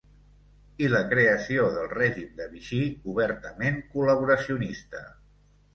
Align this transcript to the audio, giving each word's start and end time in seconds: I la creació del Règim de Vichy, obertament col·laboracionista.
I 0.85 0.87
la 0.93 1.01
creació 1.11 1.67
del 1.77 1.87
Règim 1.93 2.33
de 2.41 2.49
Vichy, 2.55 2.81
obertament 3.15 3.79
col·laboracionista. 3.95 5.07